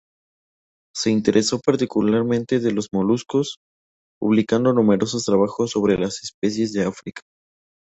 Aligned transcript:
Se 0.95 1.11
interesó 1.11 1.59
particularmente 1.59 2.59
de 2.59 2.71
los 2.71 2.87
moluscos, 2.91 3.59
publicando 4.19 4.73
numerosos 4.73 5.25
trabajos 5.25 5.69
sobre 5.69 5.95
las 5.99 6.23
especies 6.23 6.73
de 6.73 6.85
África. 6.85 7.21